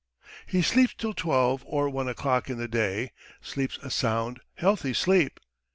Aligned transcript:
He 0.47 0.63
sleeps 0.63 0.95
till 0.95 1.13
twelve 1.13 1.61
or 1.63 1.87
one 1.87 2.07
o'clock 2.07 2.49
in 2.49 2.57
the 2.57 2.67
day, 2.67 3.11
sleeps 3.39 3.77
a 3.83 3.91
sound, 3.91 4.39
healthy 4.55 4.95
sleep. 4.95 5.39